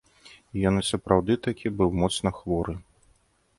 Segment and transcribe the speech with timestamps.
[0.69, 2.73] Ён і сапраўды такі быў моцна хворы.